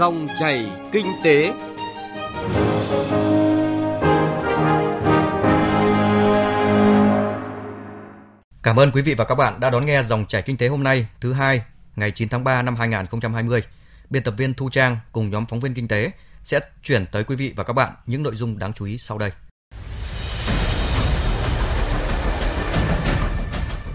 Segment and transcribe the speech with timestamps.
[0.00, 1.52] Dòng chảy kinh tế.
[8.62, 10.82] Cảm ơn quý vị và các bạn đã đón nghe dòng chảy kinh tế hôm
[10.82, 11.62] nay, thứ hai,
[11.96, 13.62] ngày 9 tháng 3 năm 2020.
[14.10, 16.10] Biên tập viên Thu Trang cùng nhóm phóng viên kinh tế
[16.44, 19.18] sẽ chuyển tới quý vị và các bạn những nội dung đáng chú ý sau
[19.18, 19.30] đây.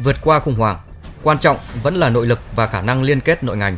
[0.03, 0.79] Vượt qua khủng hoảng,
[1.23, 3.77] quan trọng vẫn là nội lực và khả năng liên kết nội ngành.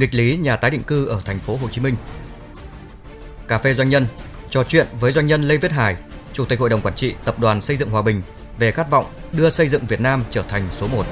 [0.00, 1.94] Nghịch lý nhà tái định cư ở thành phố Hồ Chí Minh.
[3.48, 4.06] Cà phê doanh nhân
[4.50, 5.96] trò chuyện với doanh nhân Lê Viết Hải,
[6.32, 8.22] Chủ tịch Hội đồng Quản trị Tập đoàn Xây dựng Hòa Bình
[8.58, 11.06] về khát vọng đưa xây dựng Việt Nam trở thành số 1.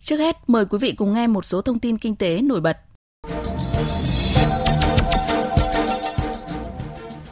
[0.00, 2.76] Trước hết, mời quý vị cùng nghe một số thông tin kinh tế nổi bật.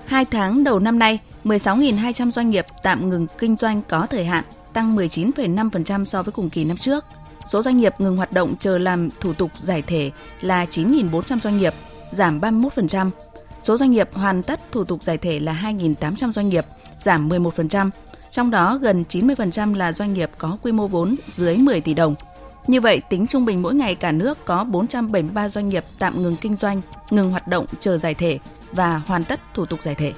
[0.06, 4.44] Hai tháng đầu năm nay, 16.200 doanh nghiệp tạm ngừng kinh doanh có thời hạn,
[4.72, 7.04] tăng 19,5% so với cùng kỳ năm trước.
[7.48, 11.58] Số doanh nghiệp ngừng hoạt động chờ làm thủ tục giải thể là 9.400 doanh
[11.58, 11.72] nghiệp,
[12.12, 13.10] giảm 31%.
[13.62, 16.64] Số doanh nghiệp hoàn tất thủ tục giải thể là 2.800 doanh nghiệp,
[17.04, 17.90] giảm 11%,
[18.30, 22.14] trong đó gần 90% là doanh nghiệp có quy mô vốn dưới 10 tỷ đồng.
[22.66, 26.36] Như vậy, tính trung bình mỗi ngày cả nước có 473 doanh nghiệp tạm ngừng
[26.36, 26.80] kinh doanh,
[27.10, 28.38] ngừng hoạt động chờ giải thể
[28.72, 30.12] và hoàn tất thủ tục giải thể.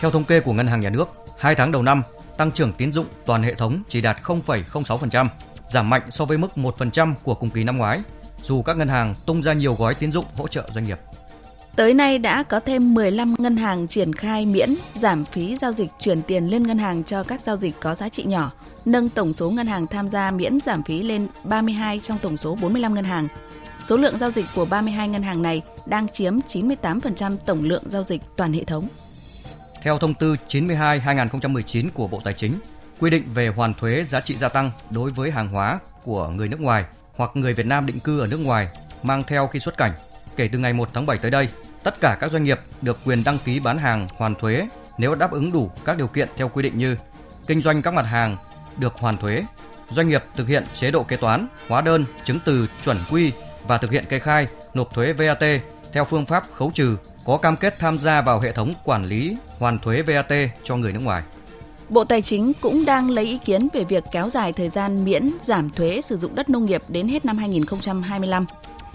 [0.00, 2.02] Theo thống kê của Ngân hàng Nhà nước, 2 tháng đầu năm,
[2.36, 5.26] tăng trưởng tín dụng toàn hệ thống chỉ đạt 0,06%,
[5.68, 8.00] giảm mạnh so với mức 1% của cùng kỳ năm ngoái,
[8.42, 10.98] dù các ngân hàng tung ra nhiều gói tín dụng hỗ trợ doanh nghiệp.
[11.76, 15.90] Tới nay đã có thêm 15 ngân hàng triển khai miễn giảm phí giao dịch
[16.00, 18.52] chuyển tiền lên ngân hàng cho các giao dịch có giá trị nhỏ,
[18.84, 22.54] nâng tổng số ngân hàng tham gia miễn giảm phí lên 32 trong tổng số
[22.54, 23.28] 45 ngân hàng.
[23.84, 28.02] Số lượng giao dịch của 32 ngân hàng này đang chiếm 98% tổng lượng giao
[28.02, 28.88] dịch toàn hệ thống.
[29.82, 32.58] Theo thông tư 92/2019 của Bộ Tài chính,
[33.00, 36.48] quy định về hoàn thuế giá trị gia tăng đối với hàng hóa của người
[36.48, 36.84] nước ngoài
[37.16, 38.68] hoặc người Việt Nam định cư ở nước ngoài
[39.02, 39.92] mang theo khi xuất cảnh.
[40.36, 41.48] Kể từ ngày 1 tháng 7 tới đây,
[41.82, 45.30] tất cả các doanh nghiệp được quyền đăng ký bán hàng hoàn thuế nếu đáp
[45.30, 46.96] ứng đủ các điều kiện theo quy định như
[47.46, 48.36] kinh doanh các mặt hàng
[48.76, 49.44] được hoàn thuế,
[49.90, 53.32] doanh nghiệp thực hiện chế độ kế toán, hóa đơn, chứng từ chuẩn quy
[53.66, 55.42] và thực hiện kê khai, nộp thuế VAT
[55.92, 59.36] theo phương pháp khấu trừ, có cam kết tham gia vào hệ thống quản lý
[59.58, 60.32] hoàn thuế VAT
[60.64, 61.22] cho người nước ngoài.
[61.88, 65.30] Bộ Tài chính cũng đang lấy ý kiến về việc kéo dài thời gian miễn
[65.44, 68.46] giảm thuế sử dụng đất nông nghiệp đến hết năm 2025.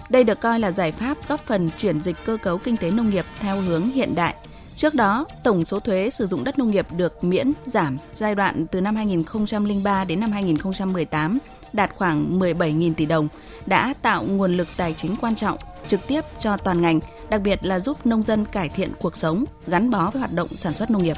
[0.08, 3.10] Đây được coi là giải pháp góp phần chuyển dịch cơ cấu kinh tế nông
[3.10, 4.34] nghiệp theo hướng hiện đại.
[4.76, 8.66] Trước đó, tổng số thuế sử dụng đất nông nghiệp được miễn giảm giai đoạn
[8.66, 11.38] từ năm 2003 đến năm 2018
[11.72, 13.28] đạt khoảng 17.000 tỷ đồng,
[13.66, 17.00] đã tạo nguồn lực tài chính quan trọng trực tiếp cho toàn ngành,
[17.30, 20.48] đặc biệt là giúp nông dân cải thiện cuộc sống, gắn bó với hoạt động
[20.48, 21.16] sản xuất nông nghiệp.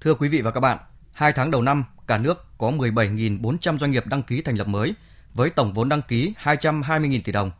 [0.00, 0.78] Thưa quý vị và các bạn,
[1.12, 4.94] 2 tháng đầu năm, cả nước có 17.400 doanh nghiệp đăng ký thành lập mới
[5.34, 7.50] với tổng vốn đăng ký 220.000 tỷ đồng.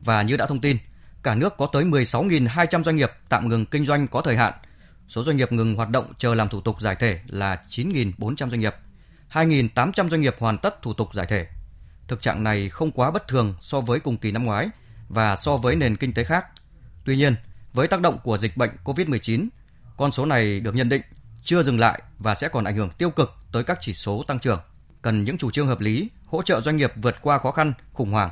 [0.00, 0.76] Và như đã thông tin,
[1.22, 4.52] cả nước có tới 16.200 doanh nghiệp tạm ngừng kinh doanh có thời hạn.
[5.08, 8.60] Số doanh nghiệp ngừng hoạt động chờ làm thủ tục giải thể là 9.400 doanh
[8.60, 8.74] nghiệp.
[9.32, 11.46] 2.800 doanh nghiệp hoàn tất thủ tục giải thể.
[12.08, 14.68] Thực trạng này không quá bất thường so với cùng kỳ năm ngoái
[15.08, 16.46] và so với nền kinh tế khác.
[17.04, 17.34] Tuy nhiên,
[17.72, 19.48] với tác động của dịch bệnh COVID-19,
[19.96, 21.02] con số này được nhận định
[21.44, 24.38] chưa dừng lại và sẽ còn ảnh hưởng tiêu cực tới các chỉ số tăng
[24.38, 24.60] trưởng.
[25.02, 28.10] Cần những chủ trương hợp lý, hỗ trợ doanh nghiệp vượt qua khó khăn, khủng
[28.10, 28.30] hoảng.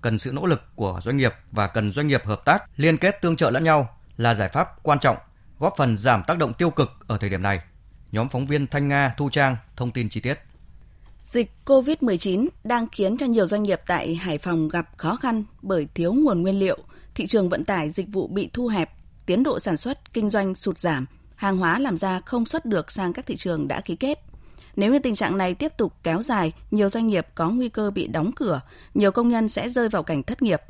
[0.00, 3.20] Cần sự nỗ lực của doanh nghiệp và cần doanh nghiệp hợp tác, liên kết
[3.20, 5.16] tương trợ lẫn nhau là giải pháp quan trọng,
[5.58, 7.60] góp phần giảm tác động tiêu cực ở thời điểm này.
[8.12, 10.38] Nhóm phóng viên Thanh Nga, Thu Trang thông tin chi tiết.
[11.24, 15.88] Dịch COVID-19 đang khiến cho nhiều doanh nghiệp tại Hải Phòng gặp khó khăn bởi
[15.94, 16.78] thiếu nguồn nguyên liệu,
[17.14, 18.90] thị trường vận tải dịch vụ bị thu hẹp,
[19.26, 21.06] tiến độ sản xuất, kinh doanh sụt giảm,
[21.42, 24.18] hàng hóa làm ra không xuất được sang các thị trường đã ký kết.
[24.76, 27.90] Nếu như tình trạng này tiếp tục kéo dài, nhiều doanh nghiệp có nguy cơ
[27.90, 28.60] bị đóng cửa,
[28.94, 30.60] nhiều công nhân sẽ rơi vào cảnh thất nghiệp.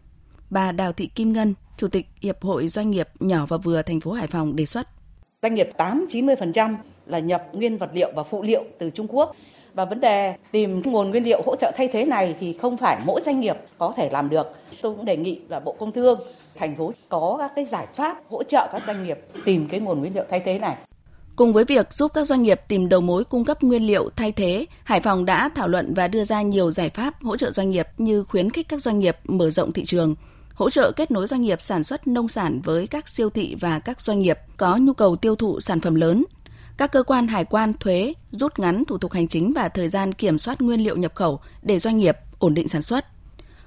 [0.50, 4.00] Bà Đào Thị Kim Ngân, Chủ tịch Hiệp hội Doanh nghiệp nhỏ và vừa thành
[4.00, 4.88] phố Hải Phòng đề xuất.
[5.42, 6.76] Doanh nghiệp 8-90%
[7.06, 9.36] là nhập nguyên vật liệu và phụ liệu từ Trung Quốc.
[9.74, 12.98] Và vấn đề tìm nguồn nguyên liệu hỗ trợ thay thế này thì không phải
[13.04, 14.46] mỗi doanh nghiệp có thể làm được.
[14.82, 16.20] Tôi cũng đề nghị là Bộ Công Thương,
[16.54, 20.00] thành phố có các cái giải pháp hỗ trợ các doanh nghiệp tìm cái nguồn
[20.00, 20.76] nguyên liệu thay thế này.
[21.36, 24.32] Cùng với việc giúp các doanh nghiệp tìm đầu mối cung cấp nguyên liệu thay
[24.32, 27.70] thế, Hải Phòng đã thảo luận và đưa ra nhiều giải pháp hỗ trợ doanh
[27.70, 30.14] nghiệp như khuyến khích các doanh nghiệp mở rộng thị trường,
[30.54, 33.78] hỗ trợ kết nối doanh nghiệp sản xuất nông sản với các siêu thị và
[33.78, 36.25] các doanh nghiệp có nhu cầu tiêu thụ sản phẩm lớn.
[36.76, 40.12] Các cơ quan hải quan thuế rút ngắn thủ tục hành chính và thời gian
[40.12, 43.04] kiểm soát nguyên liệu nhập khẩu để doanh nghiệp ổn định sản xuất.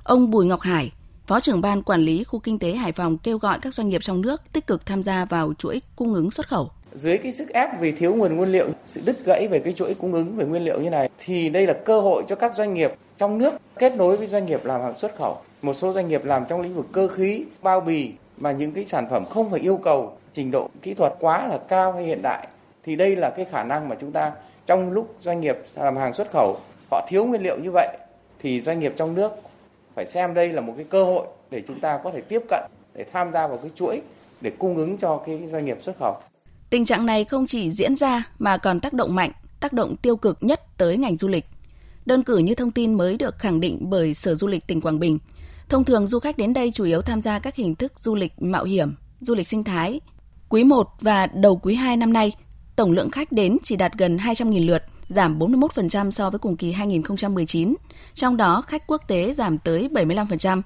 [0.03, 0.91] Ông Bùi Ngọc Hải,
[1.27, 4.01] Phó trưởng ban quản lý khu kinh tế Hải Phòng kêu gọi các doanh nghiệp
[4.03, 7.49] trong nước tích cực tham gia vào chuỗi cung ứng xuất khẩu dưới cái sức
[7.49, 10.45] ép vì thiếu nguồn nguyên liệu, sự đứt gãy về cái chuỗi cung ứng về
[10.45, 13.53] nguyên liệu như này thì đây là cơ hội cho các doanh nghiệp trong nước
[13.79, 15.37] kết nối với doanh nghiệp làm hàng xuất khẩu.
[15.61, 18.85] Một số doanh nghiệp làm trong lĩnh vực cơ khí, bao bì mà những cái
[18.85, 22.21] sản phẩm không phải yêu cầu trình độ kỹ thuật quá là cao hay hiện
[22.21, 22.47] đại
[22.85, 24.31] thì đây là cái khả năng mà chúng ta
[24.65, 26.59] trong lúc doanh nghiệp làm hàng xuất khẩu
[26.91, 27.97] họ thiếu nguyên liệu như vậy
[28.39, 29.31] thì doanh nghiệp trong nước
[29.95, 32.63] phải xem đây là một cái cơ hội để chúng ta có thể tiếp cận
[32.93, 34.01] để tham gia vào cái chuỗi
[34.41, 36.17] để cung ứng cho cái doanh nghiệp xuất khẩu.
[36.69, 40.15] Tình trạng này không chỉ diễn ra mà còn tác động mạnh, tác động tiêu
[40.15, 41.45] cực nhất tới ngành du lịch.
[42.05, 44.99] Đơn cử như thông tin mới được khẳng định bởi Sở Du lịch tỉnh Quảng
[44.99, 45.19] Bình.
[45.69, 48.31] Thông thường du khách đến đây chủ yếu tham gia các hình thức du lịch
[48.37, 50.01] mạo hiểm, du lịch sinh thái.
[50.49, 52.31] Quý 1 và đầu quý 2 năm nay,
[52.75, 56.71] tổng lượng khách đến chỉ đạt gần 200.000 lượt, giảm 41% so với cùng kỳ
[56.71, 57.75] 2019,
[58.13, 60.61] trong đó khách quốc tế giảm tới 75%.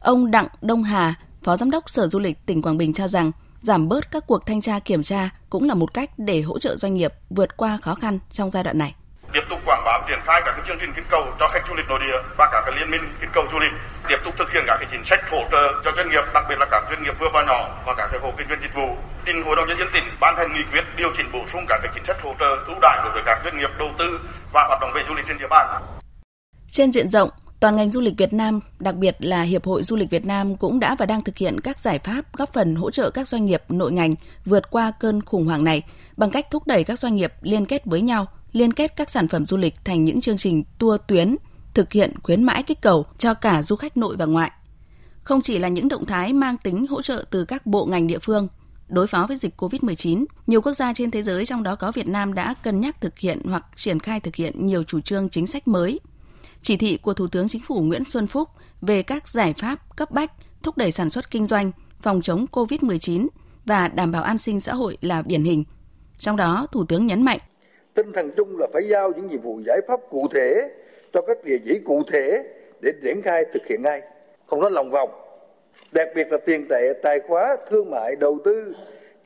[0.00, 3.32] Ông Đặng Đông Hà, Phó Giám đốc Sở Du lịch tỉnh Quảng Bình cho rằng
[3.62, 6.76] giảm bớt các cuộc thanh tra kiểm tra cũng là một cách để hỗ trợ
[6.76, 8.94] doanh nghiệp vượt qua khó khăn trong giai đoạn này.
[9.32, 11.74] Tiếp tục quảng bá triển khai các cái chương trình kích cầu cho khách du
[11.74, 13.72] lịch nội địa và các cái liên minh kích cầu du lịch,
[14.08, 16.58] tiếp tục thực hiện các cái chính sách hỗ trợ cho doanh nghiệp, đặc biệt
[16.58, 18.96] là các doanh nghiệp vừa và nhỏ và các cái hộ kinh doanh dịch vụ.
[19.26, 21.80] Trình Hội đồng nhân dân tỉnh ban hành nghị quyết điều chỉnh bổ sung các
[21.82, 24.20] cái chính sách hỗ trợ ưu đãi đối với các doanh nghiệp đầu tư
[24.52, 25.82] và hoạt động về du lịch trên địa bàn.
[26.70, 27.30] Trên diện rộng,
[27.62, 30.56] Toàn ngành du lịch Việt Nam, đặc biệt là Hiệp hội Du lịch Việt Nam
[30.56, 33.46] cũng đã và đang thực hiện các giải pháp góp phần hỗ trợ các doanh
[33.46, 34.14] nghiệp nội ngành
[34.44, 35.82] vượt qua cơn khủng hoảng này
[36.16, 39.28] bằng cách thúc đẩy các doanh nghiệp liên kết với nhau, liên kết các sản
[39.28, 41.36] phẩm du lịch thành những chương trình tour tuyến,
[41.74, 44.50] thực hiện khuyến mãi kích cầu cho cả du khách nội và ngoại.
[45.22, 48.18] Không chỉ là những động thái mang tính hỗ trợ từ các bộ ngành địa
[48.18, 48.48] phương,
[48.88, 52.08] đối phó với dịch COVID-19, nhiều quốc gia trên thế giới trong đó có Việt
[52.08, 55.46] Nam đã cân nhắc thực hiện hoặc triển khai thực hiện nhiều chủ trương chính
[55.46, 56.00] sách mới
[56.62, 58.48] chỉ thị của Thủ tướng Chính phủ Nguyễn Xuân Phúc
[58.80, 60.32] về các giải pháp cấp bách
[60.62, 61.72] thúc đẩy sản xuất kinh doanh,
[62.02, 63.28] phòng chống COVID-19
[63.64, 65.64] và đảm bảo an sinh xã hội là điển hình.
[66.18, 67.38] Trong đó, Thủ tướng nhấn mạnh
[67.94, 70.70] Tinh thần chung là phải giao những nhiệm vụ giải pháp cụ thể
[71.12, 72.44] cho các địa chỉ cụ thể
[72.80, 74.02] để triển khai thực hiện ngay,
[74.46, 75.10] không nói lòng vòng.
[75.92, 78.74] Đặc biệt là tiền tệ, tài khóa, thương mại, đầu tư,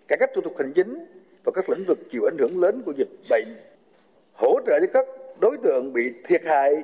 [0.08, 1.06] cải cách thủ tục hành chính
[1.44, 3.56] và các lĩnh vực chịu ảnh hưởng lớn của dịch bệnh.
[4.32, 5.06] Hỗ trợ cho các
[5.40, 6.82] đối tượng bị thiệt hại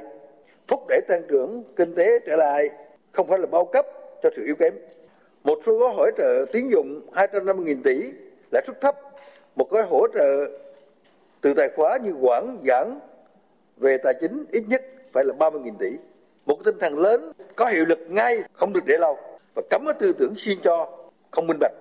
[0.69, 2.71] thúc đẩy tăng trưởng kinh tế trở lại
[3.13, 3.87] không phải là bao cấp
[4.23, 4.75] cho sự yếu kém.
[5.45, 8.13] Một số gói hỗ trợ tín dụng 250.000 tỷ
[8.53, 8.97] lãi suất thấp,
[9.57, 10.45] một gói hỗ trợ
[11.43, 13.01] từ tài khóa như quản giảng
[13.77, 15.87] về tài chính ít nhất phải là 30.000 tỷ.
[16.47, 19.17] Một tinh thần lớn có hiệu lực ngay, không được để lâu
[19.55, 20.89] và cấm cái tư tưởng xin cho,
[21.31, 21.73] không minh bạch.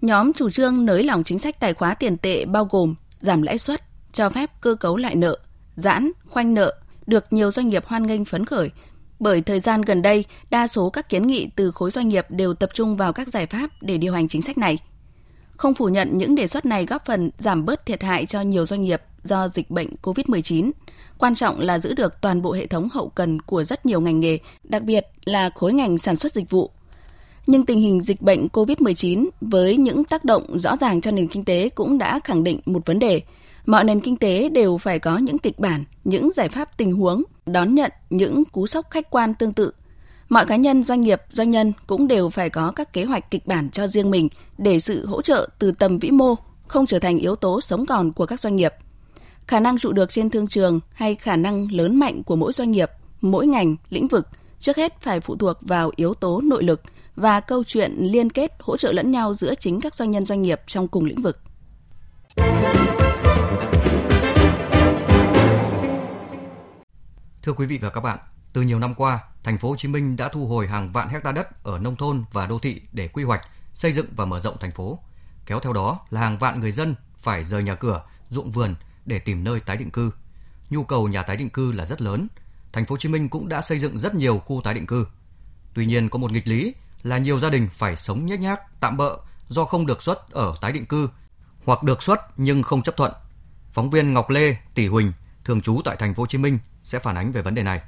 [0.00, 3.58] Nhóm chủ trương nới lỏng chính sách tài khóa tiền tệ bao gồm giảm lãi
[3.58, 3.80] suất,
[4.12, 5.38] cho phép cơ cấu lại nợ,
[5.76, 6.74] giãn, khoanh nợ,
[7.06, 8.70] được nhiều doanh nghiệp hoan nghênh phấn khởi.
[9.20, 12.54] Bởi thời gian gần đây, đa số các kiến nghị từ khối doanh nghiệp đều
[12.54, 14.78] tập trung vào các giải pháp để điều hành chính sách này.
[15.60, 18.66] Không phủ nhận những đề xuất này góp phần giảm bớt thiệt hại cho nhiều
[18.66, 20.70] doanh nghiệp do dịch bệnh COVID-19.
[21.18, 24.20] Quan trọng là giữ được toàn bộ hệ thống hậu cần của rất nhiều ngành
[24.20, 26.70] nghề, đặc biệt là khối ngành sản xuất dịch vụ.
[27.46, 31.44] Nhưng tình hình dịch bệnh COVID-19 với những tác động rõ ràng cho nền kinh
[31.44, 33.20] tế cũng đã khẳng định một vấn đề–
[33.66, 37.22] mọi nền kinh tế đều phải có những kịch bản, những giải pháp tình huống,
[37.46, 39.72] đón nhận những cú sốc khách quan tương tự.
[40.30, 43.46] Mọi cá nhân, doanh nghiệp, doanh nhân cũng đều phải có các kế hoạch kịch
[43.46, 44.28] bản cho riêng mình
[44.58, 46.34] để sự hỗ trợ từ tầm vĩ mô
[46.66, 48.72] không trở thành yếu tố sống còn của các doanh nghiệp.
[49.46, 52.70] Khả năng trụ được trên thương trường hay khả năng lớn mạnh của mỗi doanh
[52.70, 52.90] nghiệp,
[53.20, 54.28] mỗi ngành, lĩnh vực
[54.60, 56.82] trước hết phải phụ thuộc vào yếu tố nội lực
[57.16, 60.42] và câu chuyện liên kết hỗ trợ lẫn nhau giữa chính các doanh nhân doanh
[60.42, 61.38] nghiệp trong cùng lĩnh vực.
[67.42, 68.18] Thưa quý vị và các bạn,
[68.52, 71.32] từ nhiều năm qua, thành phố Hồ Chí Minh đã thu hồi hàng vạn hecta
[71.32, 73.40] đất ở nông thôn và đô thị để quy hoạch,
[73.74, 74.98] xây dựng và mở rộng thành phố.
[75.46, 78.74] Kéo theo đó là hàng vạn người dân phải rời nhà cửa, ruộng vườn
[79.06, 80.10] để tìm nơi tái định cư.
[80.70, 82.28] Nhu cầu nhà tái định cư là rất lớn.
[82.72, 85.06] Thành phố Hồ Chí Minh cũng đã xây dựng rất nhiều khu tái định cư.
[85.74, 88.96] Tuy nhiên có một nghịch lý là nhiều gia đình phải sống nhếch nhác, tạm
[88.96, 89.18] bợ
[89.48, 91.08] do không được xuất ở tái định cư
[91.64, 93.12] hoặc được xuất nhưng không chấp thuận.
[93.72, 95.12] Phóng viên Ngọc Lê, Tỷ Huỳnh,
[95.44, 97.80] thường trú tại thành phố Hồ Chí Minh sẽ phản ánh về vấn đề này.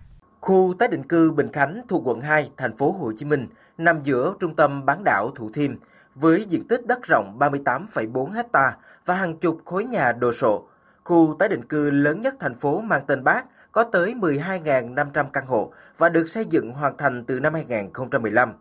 [0.43, 3.47] Khu tái định cư Bình Khánh thuộc quận 2, thành phố Hồ Chí Minh
[3.79, 5.77] nằm giữa trung tâm bán đảo Thủ Thiêm
[6.15, 10.69] với diện tích đất rộng 38,4 ha và hàng chục khối nhà đồ sộ.
[11.05, 15.47] Khu tái định cư lớn nhất thành phố mang tên Bác có tới 12.500 căn
[15.47, 18.53] hộ và được xây dựng hoàn thành từ năm 2015.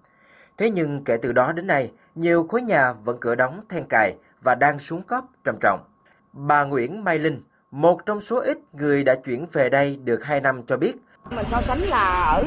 [0.57, 4.15] Thế nhưng kể từ đó đến nay, nhiều khối nhà vẫn cửa đóng then cài
[4.43, 5.79] và đang xuống cấp trầm trọng.
[6.33, 10.41] Bà Nguyễn Mai Linh, một trong số ít người đã chuyển về đây được 2
[10.41, 10.93] năm cho biết.
[11.29, 12.43] Mình so sánh là ở,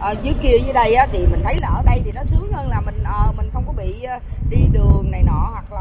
[0.00, 2.52] ở dưới kia dưới đây á, thì mình thấy là ở đây thì nó sướng
[2.52, 4.06] hơn là mình à, mình không có bị
[4.50, 5.80] đi đường này nọ hoặc là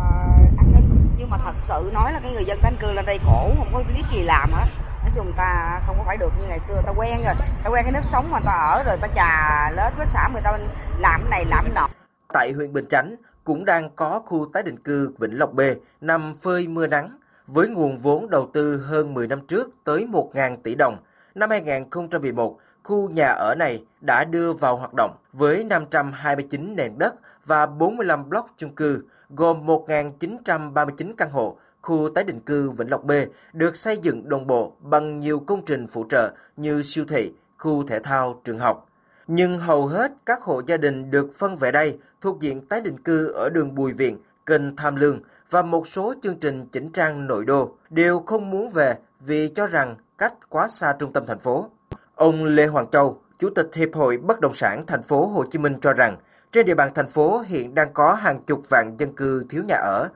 [0.58, 1.08] an ninh.
[1.18, 3.70] Nhưng mà thật sự nói là cái người dân tái cư lên đây khổ không
[3.74, 4.68] có biết gì làm hết
[5.02, 7.84] nói chung ta không có phải được như ngày xưa ta quen rồi ta quen
[7.84, 10.58] cái nếp sống mà ta ở rồi ta trà lết với xã người ta
[11.00, 11.88] làm này làm nọ
[12.34, 15.62] tại huyện Bình Chánh cũng đang có khu tái định cư Vĩnh Lộc B
[16.02, 20.58] nằm phơi mưa nắng với nguồn vốn đầu tư hơn 10 năm trước tới 1.000
[20.64, 20.98] tỷ đồng.
[21.36, 27.16] Năm 2011, khu nhà ở này đã đưa vào hoạt động với 529 nền đất
[27.46, 31.58] và 45 block chung cư, gồm 1.939 căn hộ.
[31.82, 33.12] Khu tái định cư Vĩnh Lộc B
[33.54, 37.84] được xây dựng đồng bộ bằng nhiều công trình phụ trợ như siêu thị, khu
[37.88, 38.90] thể thao, trường học.
[39.28, 42.98] Nhưng hầu hết các hộ gia đình được phân về đây thuộc diện tái định
[42.98, 45.20] cư ở đường Bùi Viện, kênh Tham Lương
[45.50, 49.68] và một số chương trình chỉnh trang nội đô đều không muốn về vì cho
[49.68, 51.70] rằng cách quá xa trung tâm thành phố.
[52.16, 55.60] Ông Lê Hoàng Châu, Chủ tịch Hiệp hội Bất động sản thành phố Hồ Chí
[55.60, 56.18] Minh cho rằng
[56.52, 59.76] trên địa bàn thành phố hiện đang có hàng chục vạn dân cư thiếu nhà
[59.76, 60.10] ở,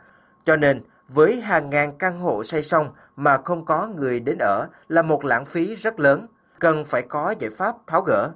[0.45, 4.67] cho nên với hàng ngàn căn hộ xây xong mà không có người đến ở
[4.87, 6.27] là một lãng phí rất lớn,
[6.59, 8.31] cần phải có giải pháp tháo gỡ.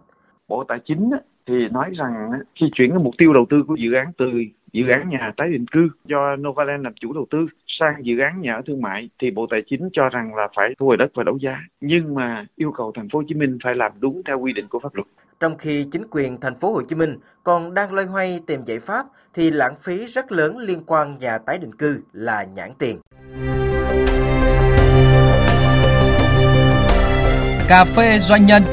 [0.47, 1.09] Bộ Tài chính
[1.47, 4.25] thì nói rằng khi chuyển cái mục tiêu đầu tư của dự án từ
[4.71, 7.37] dự án nhà tái định cư do Novaland làm chủ đầu tư
[7.79, 10.69] sang dự án nhà ở thương mại thì Bộ Tài chính cho rằng là phải
[10.79, 13.57] thu hồi đất và đấu giá nhưng mà yêu cầu thành phố Hồ Chí Minh
[13.63, 15.07] phải làm đúng theo quy định của pháp luật.
[15.39, 18.79] Trong khi chính quyền thành phố Hồ Chí Minh còn đang loay hoay tìm giải
[18.79, 22.97] pháp thì lãng phí rất lớn liên quan nhà tái định cư là nhãn tiền.
[27.69, 28.63] Cà phê doanh nhân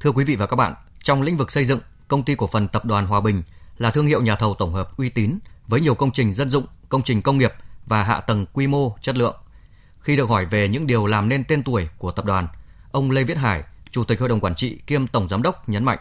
[0.00, 2.68] Thưa quý vị và các bạn, trong lĩnh vực xây dựng, công ty cổ phần
[2.68, 3.42] tập đoàn Hòa Bình
[3.78, 5.38] là thương hiệu nhà thầu tổng hợp uy tín
[5.68, 7.52] với nhiều công trình dân dụng, công trình công nghiệp
[7.86, 9.36] và hạ tầng quy mô chất lượng.
[10.00, 12.48] Khi được hỏi về những điều làm nên tên tuổi của tập đoàn,
[12.92, 15.84] ông Lê Viết Hải, Chủ tịch Hội đồng Quản trị kiêm Tổng Giám đốc nhấn
[15.84, 15.98] mạnh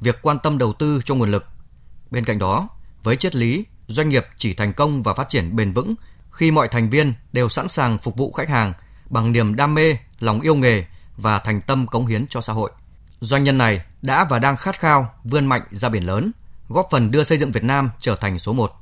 [0.00, 1.46] việc quan tâm đầu tư cho nguồn lực.
[2.10, 2.68] Bên cạnh đó,
[3.02, 5.94] với triết lý doanh nghiệp chỉ thành công và phát triển bền vững
[6.30, 8.72] khi mọi thành viên đều sẵn sàng phục vụ khách hàng
[9.10, 10.84] bằng niềm đam mê, lòng yêu nghề
[11.16, 12.70] và thành tâm cống hiến cho xã hội.
[13.20, 16.32] Doanh nhân này đã và đang khát khao vươn mạnh ra biển lớn,
[16.68, 18.72] góp phần đưa xây dựng Việt Nam trở thành số 1.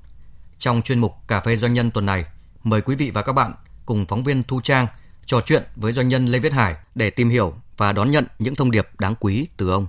[0.59, 2.25] Trong chuyên mục Cà phê Doanh nhân tuần này,
[2.65, 3.53] mời quý vị và các bạn
[3.87, 4.87] cùng phóng viên Thu Trang
[5.27, 8.55] trò chuyện với doanh nhân Lê Viết Hải để tìm hiểu và đón nhận những
[8.55, 9.87] thông điệp đáng quý từ ông.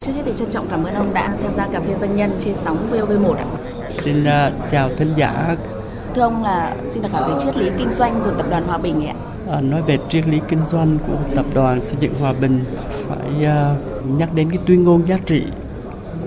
[0.00, 2.36] Trước hết thì trân trọng cảm ơn ông đã tham gia cà phê doanh nhân
[2.40, 3.44] trên sóng VOV1 ạ.
[3.90, 5.56] Xin uh, chào thính giả.
[6.14, 8.78] Thưa ông là xin được hỏi về triết lý kinh doanh của tập đoàn Hòa
[8.78, 9.14] Bình ạ.
[9.50, 12.64] À, nói về triết lý kinh doanh của tập đoàn xây dựng Hòa Bình
[13.08, 15.42] phải uh, nhắc đến cái tuyên ngôn giá trị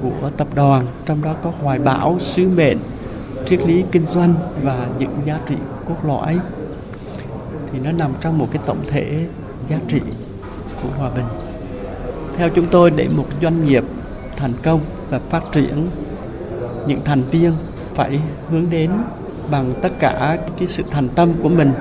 [0.02, 2.78] của tập đoàn trong đó có hoài bão sứ mệnh
[3.46, 4.34] triết lý kinh doanh
[4.64, 6.40] và những giá trị cốt lõi
[7.72, 9.28] thì nó nằm trong một cái tổng thể
[9.68, 10.02] giá trị
[10.84, 11.26] của Hòa Bình.
[12.38, 13.84] Theo chúng tôi để một doanh nghiệp
[14.36, 15.88] thành công và phát triển
[16.88, 17.54] những thành viên
[17.94, 18.92] phải hướng đến
[19.52, 21.72] bằng tất cả cái sự thành tâm của mình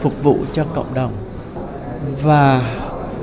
[0.00, 1.12] phục vụ cho cộng đồng
[2.22, 2.62] và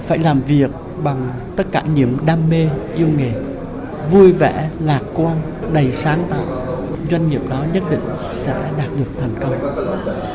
[0.02, 0.72] phải làm việc
[1.04, 3.32] bằng tất cả niềm đam mê yêu nghề
[4.12, 5.38] vui vẻ lạc quan
[5.74, 6.46] đầy sáng tạo
[7.12, 9.54] doanh nghiệp đó nhất định sẽ đạt được thành công.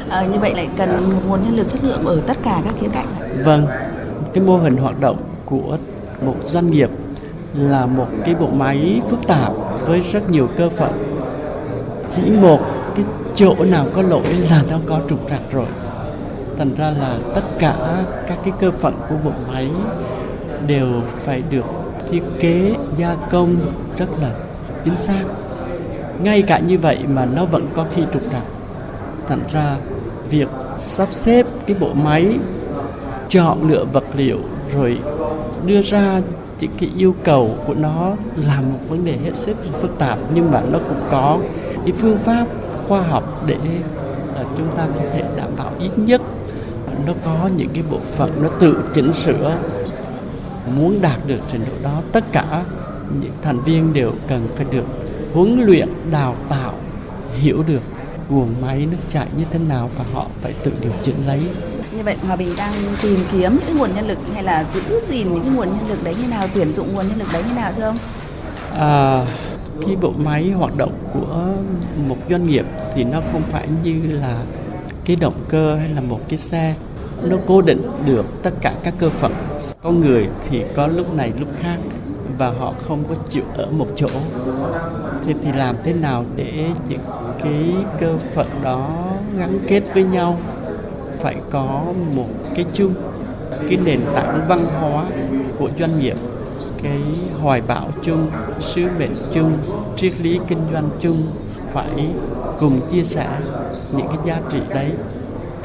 [0.08, 2.74] À, như vậy lại cần một nguồn nhân lực chất lượng ở tất cả các
[2.80, 3.06] khía cạnh.
[3.44, 3.66] Vâng,
[4.34, 5.78] cái mô hình hoạt động của
[6.24, 6.90] một doanh nghiệp
[7.54, 9.52] là một cái bộ máy phức tạp
[9.86, 10.92] với rất nhiều cơ phận.
[12.10, 12.60] Chỉ một
[12.96, 13.04] cái
[13.34, 15.66] chỗ nào có lỗi là nó có trục trặc rồi.
[16.60, 17.76] Thành ra là tất cả
[18.26, 19.70] các cái cơ phận của bộ máy
[20.66, 20.86] đều
[21.24, 21.64] phải được
[22.10, 23.56] thiết kế, gia công
[23.98, 24.34] rất là
[24.84, 25.24] chính xác.
[26.22, 28.42] Ngay cả như vậy mà nó vẫn có khi trục trặc.
[29.28, 29.76] Thành ra
[30.30, 32.38] việc sắp xếp cái bộ máy,
[33.28, 34.38] chọn lựa vật liệu,
[34.74, 34.98] rồi
[35.66, 36.20] đưa ra
[36.60, 38.12] những cái yêu cầu của nó
[38.46, 41.38] là một vấn đề hết sức phức tạp, nhưng mà nó cũng có
[41.84, 42.46] cái phương pháp
[42.88, 43.56] khoa học để
[44.34, 46.20] ờ, chúng ta có thể đảm bảo ít nhất
[47.06, 49.58] nó có những cái bộ phận nó tự chỉnh sửa
[50.76, 52.64] muốn đạt được trình độ đó tất cả
[53.20, 54.84] những thành viên đều cần phải được
[55.34, 56.74] huấn luyện đào tạo
[57.34, 57.82] hiểu được
[58.30, 61.40] guồng máy nước chảy như thế nào và họ phải tự điều chỉnh lấy
[61.96, 65.34] như vậy Hòa Bình đang tìm kiếm những nguồn nhân lực hay là giữ gìn
[65.34, 67.54] những cái nguồn nhân lực đấy như nào tuyển dụng nguồn nhân lực đấy như
[67.54, 67.96] nào thưa ông?
[68.78, 69.24] À,
[69.86, 71.54] cái bộ máy hoạt động của
[72.08, 74.42] một doanh nghiệp thì nó không phải như là
[75.04, 76.74] cái động cơ hay là một cái xe
[77.24, 79.32] nó cố định được tất cả các cơ phận.
[79.82, 81.76] Con người thì có lúc này lúc khác
[82.38, 84.08] và họ không có chịu ở một chỗ.
[85.26, 87.00] Thế thì làm thế nào để những
[87.42, 88.88] cái cơ phận đó
[89.38, 90.38] gắn kết với nhau?
[91.20, 91.82] Phải có
[92.14, 92.94] một cái chung
[93.68, 95.04] cái nền tảng văn hóa
[95.58, 96.16] của doanh nghiệp
[96.82, 97.00] cái
[97.42, 99.52] hoài bão chung, sứ mệnh chung,
[99.96, 101.26] triết lý kinh doanh chung.
[101.72, 102.08] Phải
[102.60, 103.28] cùng chia sẻ
[103.96, 104.90] những cái giá trị đấy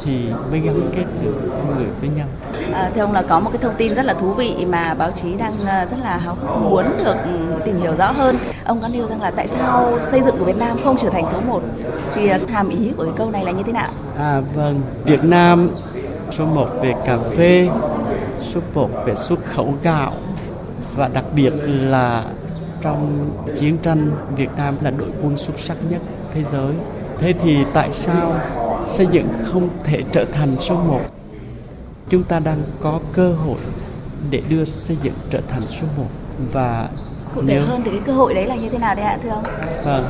[0.03, 2.27] thì mới gắn kết được con người với nhau.
[2.73, 5.11] À, thưa ông là có một cái thông tin rất là thú vị mà báo
[5.11, 8.35] chí đang ờ, rất là háo hức muốn được ừ, tìm hiểu rõ hơn.
[8.65, 11.25] Ông có nêu rằng là tại sao xây dựng của Việt Nam không trở thành
[11.31, 11.61] số 1?
[12.15, 13.89] Thì ờ, hàm ý của cái câu này là như thế nào?
[14.17, 15.69] À vâng, Việt Nam
[16.31, 17.69] số 1 về cà phê,
[18.41, 20.11] số 1 về xuất khẩu gạo
[20.95, 22.23] và đặc biệt là
[22.81, 26.01] trong chiến tranh Việt Nam là đội quân xuất sắc nhất
[26.33, 26.73] thế giới.
[27.19, 28.33] Thế thì tại sao
[28.85, 30.99] xây dựng không thể trở thành số 1?
[32.09, 33.57] Chúng ta đang có cơ hội
[34.29, 36.03] để đưa xây dựng trở thành số 1
[36.51, 36.89] và
[37.35, 39.29] Cụ thể hơn thì cái cơ hội đấy là như thế nào đấy ạ thưa
[39.29, 39.43] ông?
[39.85, 40.03] Vâng,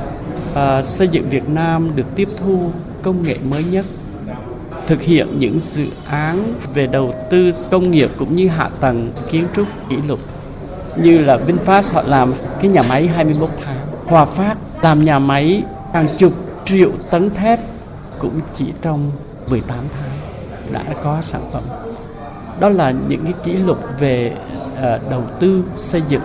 [0.56, 3.86] à, xây dựng Việt Nam được tiếp thu công nghệ mới nhất
[4.88, 9.46] thực hiện những dự án về đầu tư công nghiệp cũng như hạ tầng kiến
[9.56, 10.20] trúc kỷ lục
[10.98, 15.64] như là VinFast họ làm cái nhà máy 21 tháng Hòa Phát làm nhà máy
[15.94, 16.34] hàng chục
[16.66, 17.60] triệu tấn thép
[18.20, 19.12] cũng chỉ trong
[19.50, 20.10] 18 tháng
[20.72, 21.64] đã có sản phẩm.
[22.60, 24.38] Đó là những cái kỷ lục về
[24.74, 26.22] uh, đầu tư xây dựng.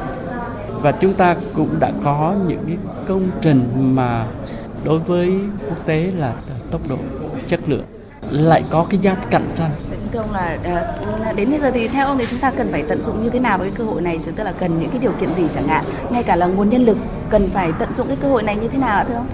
[0.83, 2.77] Và chúng ta cũng đã có những cái
[3.09, 4.27] công trình mà
[4.85, 5.35] đối với
[5.69, 6.35] quốc tế là
[6.71, 6.97] tốc độ
[7.47, 7.85] chất lượng
[8.31, 9.71] lại có cái giá cạnh tranh.
[10.13, 10.59] Thưa ông là
[11.25, 13.31] à, đến bây giờ thì theo ông thì chúng ta cần phải tận dụng như
[13.31, 14.19] thế nào với cái cơ hội này?
[14.37, 15.85] Tức là cần những cái điều kiện gì chẳng hạn?
[16.11, 16.97] Ngay cả là nguồn nhân lực
[17.31, 19.27] cần phải tận dụng cái cơ hội này như thế nào ạ thưa ông?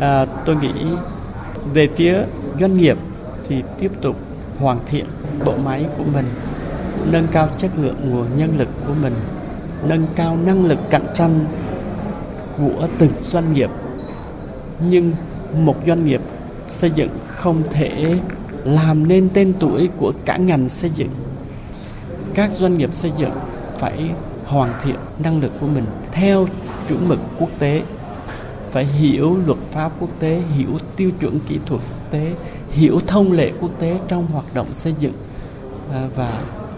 [0.00, 0.72] À, tôi nghĩ
[1.72, 2.22] về phía
[2.60, 2.98] doanh nghiệp
[3.48, 4.16] thì tiếp tục
[4.58, 5.04] hoàn thiện
[5.44, 6.24] bộ máy của mình,
[7.12, 9.14] nâng cao chất lượng nguồn nhân lực của mình,
[9.88, 11.44] nâng cao năng lực cạnh tranh
[12.58, 13.70] của từng doanh nghiệp.
[14.80, 15.12] Nhưng
[15.54, 16.20] một doanh nghiệp
[16.68, 18.18] xây dựng không thể
[18.64, 21.10] làm nên tên tuổi của cả ngành xây dựng.
[22.34, 23.30] Các doanh nghiệp xây dựng
[23.78, 24.10] phải
[24.44, 26.48] hoàn thiện năng lực của mình theo
[26.88, 27.82] chuẩn mực quốc tế
[28.74, 32.32] phải hiểu luật pháp quốc tế, hiểu tiêu chuẩn kỹ thuật quốc tế,
[32.70, 35.12] hiểu thông lệ quốc tế trong hoạt động xây dựng
[35.92, 36.32] à, và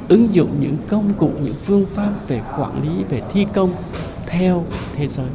[0.09, 3.71] ứng dụng những công cụ, những phương pháp về quản lý, về thi công
[4.27, 4.64] theo
[4.97, 5.27] thế giới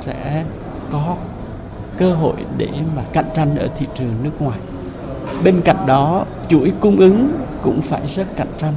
[0.00, 0.44] sẽ
[0.92, 1.16] có
[1.98, 4.58] cơ hội để mà cạnh tranh ở thị trường nước ngoài.
[5.44, 8.74] Bên cạnh đó, chuỗi cung ứng cũng phải rất cạnh tranh.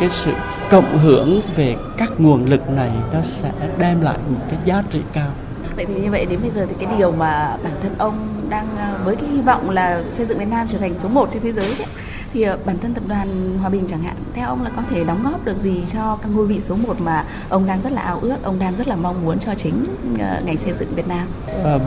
[0.00, 0.32] Cái sự
[0.70, 5.00] cộng hưởng về các nguồn lực này nó sẽ đem lại một cái giá trị
[5.12, 5.30] cao
[5.76, 8.76] vậy thì như vậy đến bây giờ thì cái điều mà bản thân ông đang
[8.76, 11.42] ờ, với cái hy vọng là xây dựng Việt Nam trở thành số 1 trên
[11.42, 11.86] thế giới ấy,
[12.32, 15.04] thì ờ, bản thân tập đoàn Hòa Bình chẳng hạn theo ông là có thể
[15.04, 18.02] đóng góp được gì cho căn ngôi vị số 1 mà ông đang rất là
[18.02, 19.84] ao ước ông đang rất là mong muốn cho chính
[20.18, 21.28] ờ, ngành xây dựng Việt Nam?
[21.64, 21.78] À,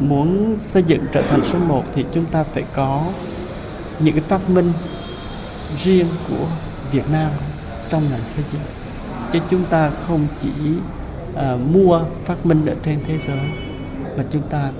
[0.00, 3.02] muốn xây dựng trở thành số 1 thì chúng ta phải có
[3.98, 4.72] những cái phát minh
[5.84, 6.46] riêng của
[6.92, 7.30] Việt Nam
[7.90, 8.62] trong ngành xây dựng.
[9.32, 10.50] Chứ chúng ta không chỉ
[11.36, 13.38] uh, mua phát minh ở trên thế giới.
[14.16, 14.70] Và chúng ta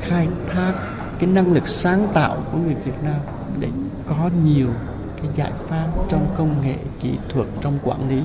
[0.00, 0.72] khai thác
[1.18, 3.20] cái năng lực sáng tạo của người Việt Nam
[3.60, 3.68] để
[4.06, 4.68] có nhiều
[5.24, 8.18] cái giải pháp trong công nghệ kỹ thuật trong quản lý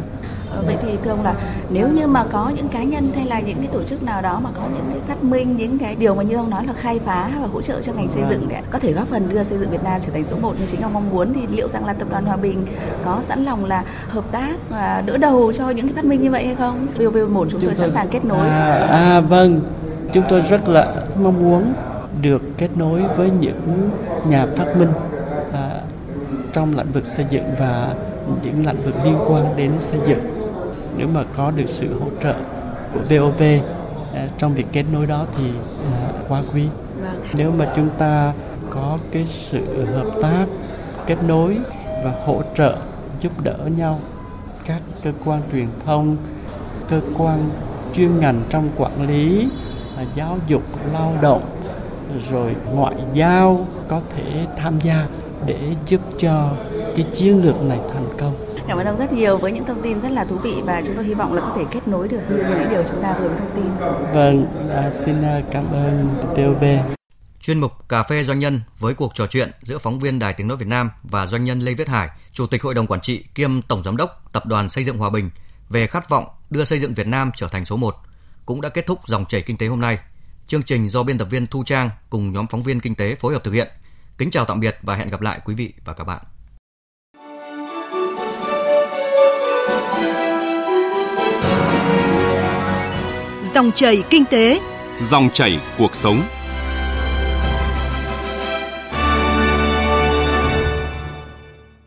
[0.52, 1.34] ờ, vậy thì thưa ông là
[1.70, 4.40] nếu như mà có những cá nhân hay là những cái tổ chức nào đó
[4.44, 7.00] mà có những cái phát minh những cái điều mà như ông nói là khai
[7.00, 9.58] phá và hỗ trợ cho ngành xây dựng để có thể góp phần đưa xây
[9.58, 11.86] dựng Việt Nam trở thành số 1 như chính ông mong muốn thì liệu rằng
[11.86, 12.66] là tập đoàn Hòa Bình
[13.06, 16.32] có sẵn lòng là hợp tác và đỡ đầu cho những cái phát minh như
[16.32, 16.88] vậy hay không?
[16.98, 18.50] VOV1 chúng, chúng tôi sẵn sàng kết nối.
[18.50, 19.62] À, à vâng,
[20.14, 21.74] chúng tôi rất là mong muốn
[22.22, 23.90] được kết nối với những
[24.30, 24.90] nhà phát minh
[26.54, 27.94] trong lĩnh vực xây dựng và
[28.44, 30.40] những lĩnh vực liên quan đến xây dựng
[30.98, 32.36] nếu mà có được sự hỗ trợ
[32.94, 33.44] của VOV
[34.14, 35.44] à, trong việc kết nối đó thì
[36.30, 36.64] quá quý
[37.02, 37.22] vâng.
[37.34, 38.34] nếu mà chúng ta
[38.70, 40.46] có cái sự hợp tác
[41.08, 41.58] kết nối
[42.04, 42.78] và hỗ trợ
[43.22, 44.00] giúp đỡ nhau
[44.66, 46.18] các cơ quan truyền thông
[46.90, 47.50] cơ quan
[47.96, 49.48] chuyên ngành trong quản lý
[49.98, 51.42] à, giáo dục lao động
[52.32, 55.08] rồi ngoại giao có thể tham gia
[55.45, 56.52] để giúp cho
[56.95, 58.45] cái chiến lược này thành công.
[58.67, 60.95] Cảm ơn ông rất nhiều với những thông tin rất là thú vị và chúng
[60.95, 63.30] tôi hy vọng là có thể kết nối được như những điều chúng ta vừa
[63.30, 63.65] thông tin.
[64.13, 66.63] Vâng, à, xin à, cảm ơn TOV.
[67.41, 70.47] Chuyên mục Cà phê Doanh nhân với cuộc trò chuyện giữa phóng viên Đài Tiếng
[70.47, 73.23] Nói Việt Nam và doanh nhân Lê Viết Hải, Chủ tịch Hội đồng Quản trị
[73.36, 75.30] kiêm Tổng Giám đốc Tập đoàn Xây dựng Hòa Bình
[75.69, 77.95] về khát vọng đưa xây dựng Việt Nam trở thành số 1
[78.45, 79.97] cũng đã kết thúc dòng chảy kinh tế hôm nay.
[80.47, 83.34] Chương trình do biên tập viên Thu Trang cùng nhóm phóng viên kinh tế phối
[83.34, 83.67] hợp thực hiện.
[84.20, 86.22] Kính chào tạm biệt và hẹn gặp lại quý vị và các bạn.
[93.54, 94.60] Dòng chảy kinh tế,
[95.02, 96.22] dòng chảy cuộc sống.